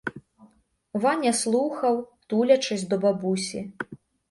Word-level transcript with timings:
Ваня 0.93 1.33
слухав, 1.33 2.13
тулячись 2.27 2.83
до 2.87 2.97
бабусі. 2.97 3.71